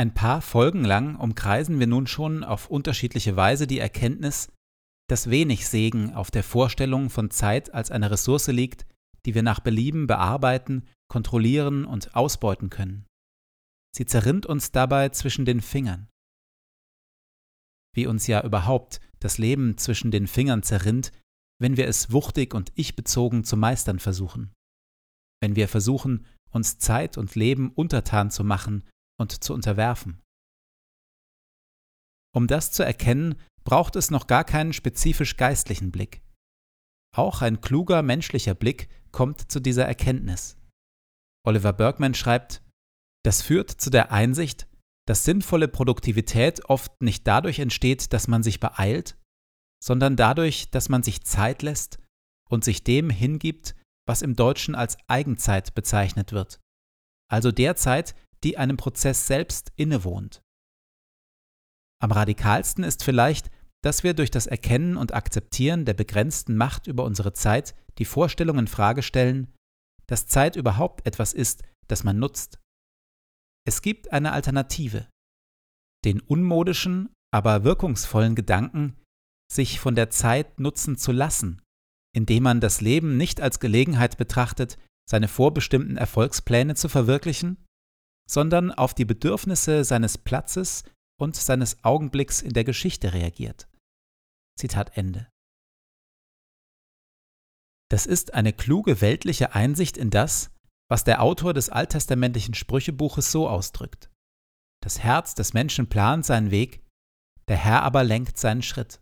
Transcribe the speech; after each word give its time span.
Ein 0.00 0.14
paar 0.14 0.40
Folgen 0.40 0.82
lang 0.82 1.16
umkreisen 1.16 1.78
wir 1.78 1.86
nun 1.86 2.06
schon 2.06 2.42
auf 2.42 2.70
unterschiedliche 2.70 3.36
Weise 3.36 3.66
die 3.66 3.78
Erkenntnis, 3.78 4.50
dass 5.10 5.28
wenig 5.28 5.68
Segen 5.68 6.14
auf 6.14 6.30
der 6.30 6.42
Vorstellung 6.42 7.10
von 7.10 7.30
Zeit 7.30 7.74
als 7.74 7.90
eine 7.90 8.10
Ressource 8.10 8.46
liegt, 8.46 8.86
die 9.26 9.34
wir 9.34 9.42
nach 9.42 9.60
Belieben 9.60 10.06
bearbeiten, 10.06 10.86
kontrollieren 11.10 11.84
und 11.84 12.16
ausbeuten 12.16 12.70
können. 12.70 13.04
Sie 13.94 14.06
zerrinnt 14.06 14.46
uns 14.46 14.72
dabei 14.72 15.10
zwischen 15.10 15.44
den 15.44 15.60
Fingern. 15.60 16.08
Wie 17.94 18.06
uns 18.06 18.26
ja 18.26 18.42
überhaupt 18.42 19.02
das 19.18 19.36
Leben 19.36 19.76
zwischen 19.76 20.10
den 20.10 20.26
Fingern 20.26 20.62
zerrinnt, 20.62 21.12
wenn 21.60 21.76
wir 21.76 21.86
es 21.86 22.10
wuchtig 22.10 22.54
und 22.54 22.72
ich-bezogen 22.74 23.44
zu 23.44 23.58
meistern 23.58 23.98
versuchen. 23.98 24.50
Wenn 25.42 25.56
wir 25.56 25.68
versuchen, 25.68 26.24
uns 26.50 26.78
Zeit 26.78 27.18
und 27.18 27.34
Leben 27.34 27.70
untertan 27.70 28.30
zu 28.30 28.44
machen 28.44 28.82
und 29.20 29.44
zu 29.44 29.54
unterwerfen. 29.54 30.20
Um 32.34 32.46
das 32.46 32.72
zu 32.72 32.82
erkennen, 32.82 33.36
braucht 33.64 33.96
es 33.96 34.10
noch 34.10 34.26
gar 34.26 34.44
keinen 34.44 34.72
spezifisch 34.72 35.36
geistlichen 35.36 35.92
Blick. 35.92 36.22
Auch 37.14 37.42
ein 37.42 37.60
kluger 37.60 38.02
menschlicher 38.02 38.54
Blick 38.54 38.88
kommt 39.12 39.50
zu 39.52 39.60
dieser 39.60 39.84
Erkenntnis. 39.84 40.56
Oliver 41.46 41.72
Bergman 41.72 42.14
schreibt, 42.14 42.62
das 43.24 43.42
führt 43.42 43.70
zu 43.70 43.90
der 43.90 44.12
Einsicht, 44.12 44.68
dass 45.06 45.24
sinnvolle 45.24 45.68
Produktivität 45.68 46.64
oft 46.66 47.02
nicht 47.02 47.26
dadurch 47.26 47.58
entsteht, 47.58 48.12
dass 48.12 48.28
man 48.28 48.42
sich 48.42 48.60
beeilt, 48.60 49.18
sondern 49.82 50.16
dadurch, 50.16 50.70
dass 50.70 50.88
man 50.88 51.02
sich 51.02 51.24
Zeit 51.24 51.62
lässt 51.62 51.98
und 52.48 52.64
sich 52.64 52.84
dem 52.84 53.10
hingibt, 53.10 53.74
was 54.06 54.22
im 54.22 54.36
Deutschen 54.36 54.74
als 54.74 54.96
Eigenzeit 55.08 55.74
bezeichnet 55.74 56.32
wird, 56.32 56.60
also 57.28 57.52
der 57.52 57.76
Zeit, 57.76 58.14
die 58.44 58.58
einem 58.58 58.76
Prozess 58.76 59.26
selbst 59.26 59.72
innewohnt. 59.76 60.42
Am 62.02 62.12
radikalsten 62.12 62.84
ist 62.84 63.04
vielleicht, 63.04 63.50
dass 63.82 64.02
wir 64.04 64.14
durch 64.14 64.30
das 64.30 64.46
Erkennen 64.46 64.96
und 64.96 65.14
Akzeptieren 65.14 65.84
der 65.84 65.94
begrenzten 65.94 66.56
Macht 66.56 66.86
über 66.86 67.04
unsere 67.04 67.32
Zeit 67.32 67.74
die 67.98 68.04
Vorstellung 68.04 68.58
in 68.58 68.66
Frage 68.66 69.02
stellen, 69.02 69.52
dass 70.06 70.26
Zeit 70.26 70.56
überhaupt 70.56 71.06
etwas 71.06 71.32
ist, 71.32 71.62
das 71.88 72.04
man 72.04 72.18
nutzt. 72.18 72.58
Es 73.66 73.82
gibt 73.82 74.12
eine 74.12 74.32
Alternative. 74.32 75.08
Den 76.04 76.20
unmodischen, 76.20 77.10
aber 77.32 77.64
wirkungsvollen 77.64 78.34
Gedanken, 78.34 78.96
sich 79.52 79.80
von 79.80 79.94
der 79.94 80.10
Zeit 80.10 80.58
nutzen 80.58 80.96
zu 80.96 81.12
lassen, 81.12 81.62
indem 82.14 82.44
man 82.44 82.60
das 82.60 82.80
Leben 82.80 83.16
nicht 83.16 83.40
als 83.40 83.60
Gelegenheit 83.60 84.16
betrachtet, 84.16 84.78
seine 85.08 85.28
vorbestimmten 85.28 85.96
Erfolgspläne 85.96 86.74
zu 86.74 86.88
verwirklichen, 86.88 87.64
sondern 88.30 88.70
auf 88.70 88.94
die 88.94 89.04
Bedürfnisse 89.04 89.82
seines 89.82 90.16
Platzes 90.16 90.84
und 91.20 91.34
seines 91.34 91.82
Augenblicks 91.82 92.42
in 92.42 92.52
der 92.52 92.62
Geschichte 92.62 93.12
reagiert. 93.12 93.68
Zitat 94.56 94.96
Ende. 94.96 95.28
Das 97.90 98.06
ist 98.06 98.34
eine 98.34 98.52
kluge 98.52 99.00
weltliche 99.00 99.54
Einsicht 99.54 99.96
in 99.96 100.10
das, 100.10 100.52
was 100.88 101.02
der 101.02 101.22
Autor 101.22 101.54
des 101.54 101.70
alttestamentlichen 101.70 102.54
Sprüchebuches 102.54 103.32
so 103.32 103.48
ausdrückt. 103.48 104.10
Das 104.80 105.00
Herz 105.00 105.34
des 105.34 105.52
Menschen 105.52 105.88
plant 105.88 106.24
seinen 106.24 106.52
Weg, 106.52 106.86
der 107.48 107.56
Herr 107.56 107.82
aber 107.82 108.04
lenkt 108.04 108.38
seinen 108.38 108.62
Schritt. 108.62 109.00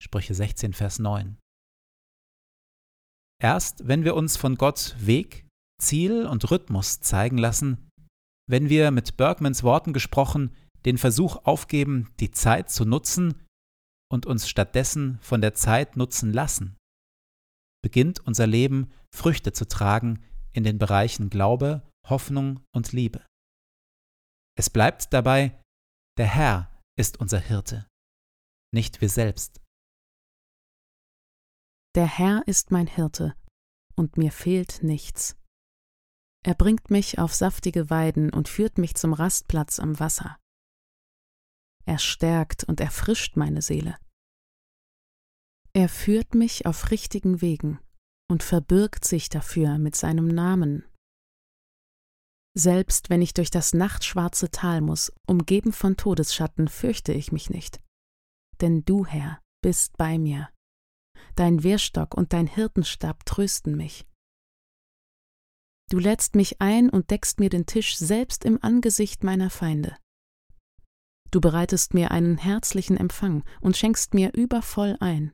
Sprüche 0.00 0.34
16, 0.34 0.72
Vers 0.72 1.00
9. 1.00 1.36
Erst 3.42 3.88
wenn 3.88 4.04
wir 4.04 4.14
uns 4.14 4.36
von 4.36 4.54
Gott 4.54 4.94
Weg 4.98 5.46
Ziel 5.82 6.26
und 6.26 6.48
Rhythmus 6.50 7.00
zeigen 7.00 7.38
lassen, 7.38 7.85
wenn 8.46 8.68
wir 8.68 8.90
mit 8.90 9.16
Bergmans 9.16 9.62
Worten 9.62 9.92
gesprochen 9.92 10.54
den 10.84 10.98
Versuch 10.98 11.36
aufgeben, 11.44 12.12
die 12.20 12.30
Zeit 12.30 12.70
zu 12.70 12.84
nutzen 12.84 13.44
und 14.10 14.24
uns 14.24 14.48
stattdessen 14.48 15.18
von 15.20 15.40
der 15.40 15.54
Zeit 15.54 15.96
nutzen 15.96 16.32
lassen, 16.32 16.76
beginnt 17.82 18.20
unser 18.20 18.46
Leben 18.46 18.92
Früchte 19.12 19.52
zu 19.52 19.66
tragen 19.66 20.22
in 20.52 20.62
den 20.62 20.78
Bereichen 20.78 21.28
Glaube, 21.28 21.82
Hoffnung 22.08 22.60
und 22.72 22.92
Liebe. 22.92 23.26
Es 24.56 24.70
bleibt 24.70 25.12
dabei, 25.12 25.60
der 26.18 26.26
Herr 26.26 26.80
ist 26.96 27.18
unser 27.18 27.40
Hirte, 27.40 27.86
nicht 28.72 29.00
wir 29.00 29.08
selbst. 29.08 29.60
Der 31.94 32.06
Herr 32.06 32.46
ist 32.46 32.70
mein 32.70 32.86
Hirte, 32.86 33.34
und 33.96 34.16
mir 34.16 34.30
fehlt 34.30 34.82
nichts. 34.82 35.36
Er 36.46 36.54
bringt 36.54 36.92
mich 36.92 37.18
auf 37.18 37.34
saftige 37.34 37.90
Weiden 37.90 38.32
und 38.32 38.48
führt 38.48 38.78
mich 38.78 38.94
zum 38.94 39.12
Rastplatz 39.12 39.80
am 39.80 39.98
Wasser. 39.98 40.38
Er 41.84 41.98
stärkt 41.98 42.62
und 42.62 42.78
erfrischt 42.78 43.36
meine 43.36 43.62
Seele. 43.62 43.96
Er 45.72 45.88
führt 45.88 46.36
mich 46.36 46.64
auf 46.64 46.92
richtigen 46.92 47.40
Wegen 47.40 47.80
und 48.30 48.44
verbirgt 48.44 49.04
sich 49.04 49.28
dafür 49.28 49.78
mit 49.78 49.96
seinem 49.96 50.28
Namen. 50.28 50.84
Selbst 52.56 53.10
wenn 53.10 53.22
ich 53.22 53.34
durch 53.34 53.50
das 53.50 53.74
nachtschwarze 53.74 54.52
Tal 54.52 54.82
muss, 54.82 55.12
umgeben 55.26 55.72
von 55.72 55.96
Todesschatten, 55.96 56.68
fürchte 56.68 57.12
ich 57.12 57.32
mich 57.32 57.50
nicht. 57.50 57.80
Denn 58.60 58.84
du, 58.84 59.04
Herr, 59.04 59.42
bist 59.62 59.96
bei 59.96 60.16
mir. 60.16 60.48
Dein 61.34 61.64
Wehrstock 61.64 62.14
und 62.14 62.32
dein 62.32 62.46
Hirtenstab 62.46 63.26
trösten 63.26 63.76
mich. 63.76 64.06
Du 65.88 65.98
lädst 65.98 66.34
mich 66.34 66.60
ein 66.60 66.90
und 66.90 67.10
deckst 67.10 67.38
mir 67.38 67.48
den 67.48 67.66
Tisch 67.66 67.96
selbst 67.96 68.44
im 68.44 68.58
Angesicht 68.60 69.22
meiner 69.22 69.50
Feinde. 69.50 69.96
Du 71.30 71.40
bereitest 71.40 71.94
mir 71.94 72.10
einen 72.10 72.38
herzlichen 72.38 72.96
Empfang 72.96 73.44
und 73.60 73.76
schenkst 73.76 74.14
mir 74.14 74.32
übervoll 74.34 74.96
ein. 75.00 75.32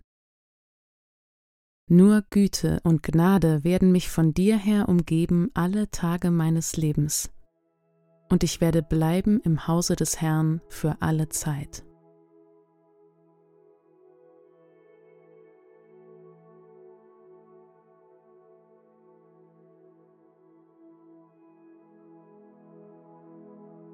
Nur 1.89 2.23
Güte 2.31 2.81
und 2.85 3.03
Gnade 3.03 3.65
werden 3.65 3.93
mich 3.93 4.09
von 4.11 4.35
dir 4.35 4.57
her 4.57 4.89
umgeben 4.89 5.51
alle 5.55 5.91
Tage 5.91 6.31
meines 6.31 6.77
Lebens, 6.77 7.31
und 8.29 8.45
ich 8.45 8.61
werde 8.61 8.83
bleiben 8.83 9.41
im 9.41 9.67
Hause 9.67 9.97
des 9.97 10.21
Herrn 10.21 10.61
für 10.69 10.97
alle 11.01 11.29
Zeit. 11.29 11.85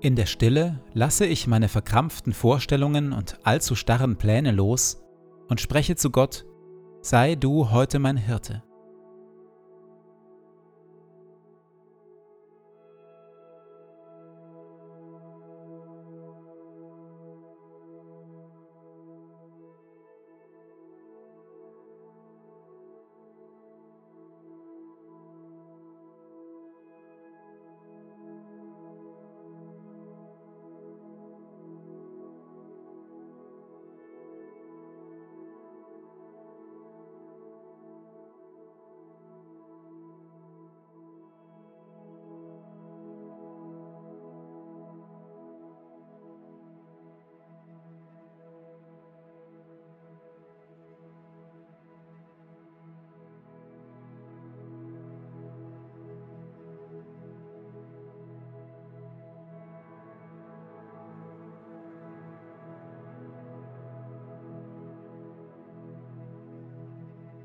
In 0.01 0.15
der 0.15 0.27
Stille 0.27 0.81
lasse 0.95 1.27
ich 1.27 1.49
meine 1.49 1.69
verkrampften 1.69 2.33
Vorstellungen 2.33 3.13
und 3.13 3.41
allzu 3.43 3.75
starren 3.75 4.17
Pläne 4.17 4.53
los 4.53 5.03
und 5.49 5.61
spreche 5.61 5.97
zu 5.97 6.11
Gott, 6.11 6.47
sei 7.01 7.35
du 7.35 7.71
heute 7.71 7.99
mein 7.99 8.17
Hirte. 8.17 8.63